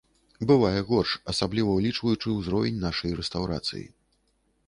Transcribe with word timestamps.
Бывае 0.51 0.79
горш, 0.91 1.11
асабліва 1.33 1.75
ўлічваючы 1.81 2.27
ўзровень 2.37 2.81
нашай 2.87 3.11
рэстаўрацыі. 3.19 3.85